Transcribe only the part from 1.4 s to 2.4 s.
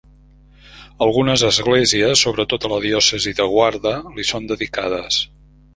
esglésies,